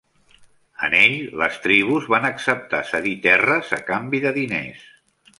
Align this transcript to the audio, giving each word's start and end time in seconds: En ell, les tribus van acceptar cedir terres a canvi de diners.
En 0.85 0.93
ell, 0.99 1.11
les 1.41 1.59
tribus 1.65 2.07
van 2.13 2.25
acceptar 2.29 2.79
cedir 2.91 3.13
terres 3.27 3.69
a 3.77 3.79
canvi 3.91 4.23
de 4.25 4.33
diners. 4.39 4.89